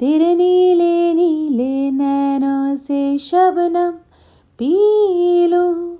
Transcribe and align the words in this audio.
तेरे 0.00 0.34
नीले 0.34 1.14
नीले 1.14 1.90
नैनों 1.90 2.76
से 2.76 3.18
शबनम 3.18 3.90
पी 4.58 5.46
लो। 5.46 5.94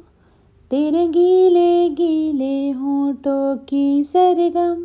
तेरे 0.70 1.08
गीले 1.08 1.88
गीले 1.88 2.70
होठों 2.70 3.56
की 3.56 4.04
सरगम 4.04 4.84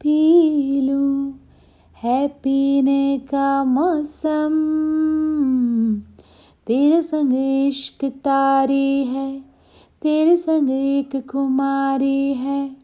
पी 0.00 0.80
लो। 0.80 1.34
है 2.02 2.28
पीने 2.28 3.18
का 3.18 3.64
मौसम। 3.64 4.54
तेरे 6.66 7.02
संग 7.02 7.32
इश्क 7.68 8.04
तारी 8.04 9.04
है। 9.04 9.40
तेरे 10.02 10.36
संग 10.36 10.70
एक 10.70 11.28
कुमारी 11.32 12.34
है। 12.34 12.76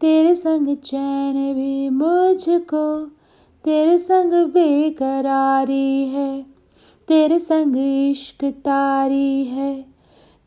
तेरे 0.00 0.34
संग 0.34 0.76
चैन 0.76 1.54
भी 1.54 1.88
मुझको 1.88 3.15
तेरे 3.66 3.98
संग 3.98 4.32
बेकरारी 4.32 6.08
है, 6.08 6.42
तेरे 7.08 7.38
संग 7.38 7.76
इश्क 8.10 8.44
तारी 8.44 9.44
है, 9.44 9.82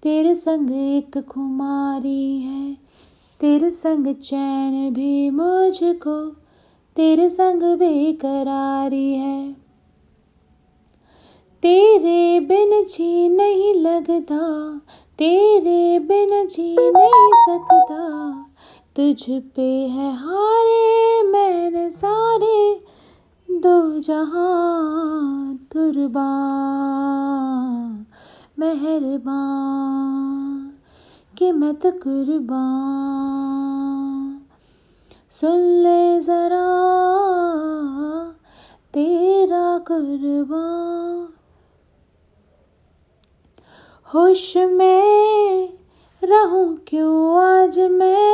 तेरे 0.04 0.36
संग 0.36 0.72
एक 0.72 1.18
खुमारी 1.20 2.40
है, 2.40 2.74
तेरे 3.40 3.72
संग 3.72 4.08
चैन 4.16 4.94
भी 4.94 5.30
मुझको, 5.30 6.30
तेरे 6.96 7.30
संग 7.30 7.64
बेकरारी 7.78 9.14
है। 9.14 9.54
तेरे 11.64 12.40
बिन 12.40 12.86
जी 12.86 13.30
नहीं 13.30 13.74
लगता, 13.74 14.78
तेरे 15.18 16.00
बिन 16.00 16.48
जी 16.48 16.76
नहीं 16.78 17.32
सकता, 17.34 18.32
तुझ 18.96 19.42
पे 19.56 19.72
है 19.88 20.12
हारे 20.16 21.24
मैंने 21.24 21.90
सारे 21.90 22.89
दो 23.52 24.00
जहाँ 24.00 25.60
तुरबा 25.72 26.28
मेहरबान 28.60 30.74
कि 31.38 31.52
मैं 31.52 31.76
तो 31.76 31.92
कुर्बान 31.92 34.42
सुन 35.32 35.60
ले 35.60 36.22
जरा, 36.22 36.66
तेरा 38.94 39.78
कुर्बान 39.78 41.28
होश 44.14 44.58
में 44.58 45.74
रहूँ 46.24 46.80
क्यों 46.88 47.44
आज 47.44 47.80
मैं? 47.80 48.29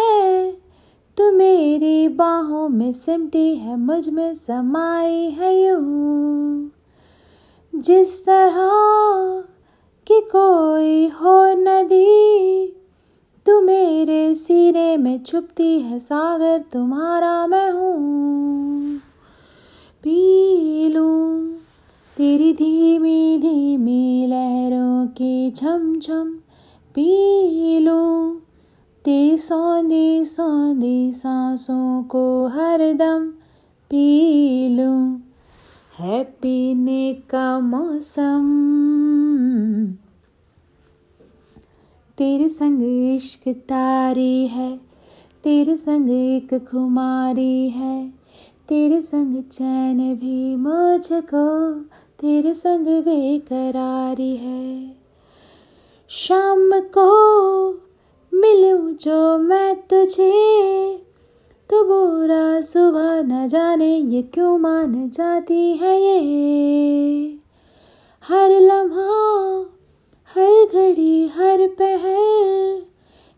तू 1.18 1.32
मेरी 1.32 2.08
बाहों 2.08 2.70
में 2.70 2.92
सिमटी 2.92 3.56
है, 3.56 3.78
मुझमें 3.78 4.36
समाई 4.36 5.30
है 5.30 5.68
यूँ। 5.68 6.72
जिस 7.76 8.26
तरह 8.26 9.44
कि 10.08 10.22
कोई 10.22 11.08
हो 11.08 11.46
नदी, 11.48 12.68
तू 13.46 13.62
मेरे 13.62 14.36
सीने 14.36 14.98
में 14.98 15.24
छुपती 15.24 15.80
है, 15.80 16.00
सागर 16.00 16.64
तुम्हारा 16.74 17.48
मैं 17.48 17.72
हूँ। 17.72 18.98
पी 20.04 20.90
लूँ 20.90 21.54
तेरी 22.18 22.54
धीमी 22.54 23.38
धीमी 23.38 24.28
लहरों 24.28 25.08
की 25.08 25.52
झम 25.52 26.00
झम, 26.00 26.32
पी 26.96 27.80
लो 27.80 28.35
सौंधी 29.38 30.26
सौंधी 30.26 31.12
सांसों 31.12 32.04
को 32.04 32.48
हरदम 32.48 33.28
पी 33.90 34.70
लो। 34.70 35.20
है 36.00 36.24
पीने 36.24 37.14
का 37.14 37.60
मौसम। 37.60 38.46
तेरे 42.18 42.50
संग 42.50 43.14
इश्क 43.16 43.48
तारी 43.48 44.48
है, 44.48 44.78
तेरे 45.44 45.78
संग 45.78 46.10
एक 46.10 46.54
खुमारी 46.54 47.70
है, 47.70 48.10
तेरे 48.70 49.02
संग 49.02 49.44
चैन 49.44 50.16
भी 50.16 50.56
मुझको 50.56 51.74
तेरे 52.20 52.54
संग 52.54 52.86
बेकरारी 52.86 54.36
है। 54.36 54.96
शाम 56.10 56.80
को 56.80 57.10
मिलूं 58.36 58.94
जो 58.94 59.38
मैं 59.38 59.76
तुझे। 59.76 60.98
तो 61.70 61.84
बुरा 61.84 62.62
सुबह 62.62 63.24
न 63.24 63.48
जाने 63.48 63.98
ये 63.98 64.22
क्यों 64.22 64.58
मान 64.58 65.10
जाती 65.10 65.74
है 65.74 66.02
ये? 66.02 66.20
हर 68.24 68.52
लम्हा, 68.52 69.66
हर 70.36 70.66
घड़ी, 70.74 71.28
हर 71.28 71.68
पहर 71.68 72.86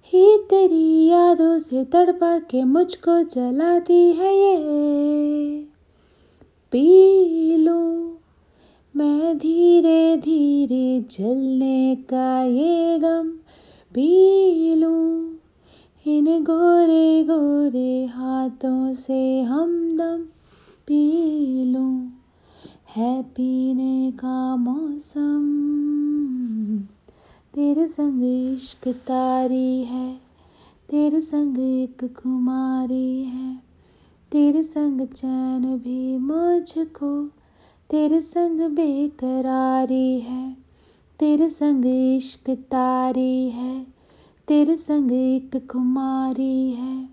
ही 0.05 0.37
तेरी 0.37 1.07
यादों 1.07 1.59
से 1.59 1.83
तड़पा 1.83 2.39
के 2.39 2.63
मुझको 2.63 3.23
जलाती 3.23 4.13
है 4.13 4.35
ये। 4.37 4.57
पी 6.71 7.57
लो 7.57 7.79
मैं 8.95 9.37
धीरे 9.37 10.17
धीरे 10.17 11.05
जलने 11.09 11.95
का 11.95 12.43
ये 12.43 12.99
गम 12.99 13.31
पी 13.97 14.75
लूँ 14.75 15.35
इन 16.07 16.25
गोरे 16.25 17.23
गोरे 17.23 18.05
हाथों 18.05 18.93
से 18.93 19.41
हमदम 19.41 20.23
पी 20.87 21.63
लूँ 21.65 22.11
है 22.95 23.23
पीने 23.23 24.11
का 24.11 24.55
मौसम। 24.55 25.57
तेरे 27.53 27.87
संग 27.87 28.53
इश्क 28.53 28.87
तारी 28.87 29.83
है। 29.83 30.15
तेरे 30.89 31.21
संग 31.21 31.57
एक 31.59 32.13
खुमारी 32.13 33.23
है। 33.23 33.55
तेरे 34.31 34.63
संग 34.63 35.07
चैन 35.07 35.77
भी 35.77 36.17
मुझको। 36.17 37.27
तेरे 37.89 38.21
संग 38.21 38.61
बेकरारी 38.61 40.19
है। 40.19 40.66
तेरे 41.19 41.50
संग 41.50 41.85
इश्क 41.85 42.50
तारी 42.50 43.50
है, 43.50 43.88
तेरे 44.47 44.78
संग 44.78 45.11
एक 45.11 45.67
खुमारी 45.67 46.72
है, 46.72 47.05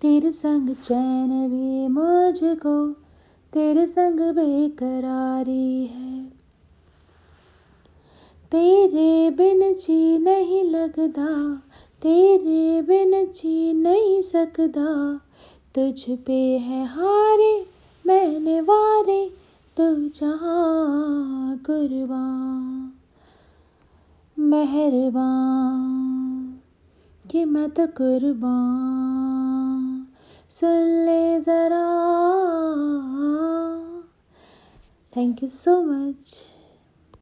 तेरे 0.00 0.32
संग 0.32 0.74
चैन 0.74 1.48
भी 1.48 1.88
मुझको, 1.88 2.92
तेरे 3.52 3.86
संग 3.86 4.20
बेकरारी 4.20 5.86
है। 5.86 6.24
तेरे 8.52 9.30
बिन 9.30 9.74
जी 9.74 10.18
नहीं 10.18 10.64
लगदा, 10.64 11.62
तेरे 12.02 12.82
बिन 12.82 13.24
जी 13.24 13.72
नहीं 13.72 14.20
सकदा, 14.22 15.20
तुझ 15.74 16.18
पे 16.26 16.58
है 16.58 16.86
हारे, 16.86 17.66
मैंने 18.06 18.60
वारे, 18.60 19.30
तू 19.76 20.08
जहाँ 20.08 21.56
कुर्बान 21.66 22.77
मेहरबान 24.40 26.58
कि 27.30 27.44
मैं 27.44 27.70
तो 27.70 27.86
कुर्बान। 27.86 30.06
सुन 30.50 31.06
ले 31.06 31.40
ज़रा। 31.40 31.84
Thank 35.16 35.42
you 35.42 35.48
so 35.48 35.82
much 35.82 36.36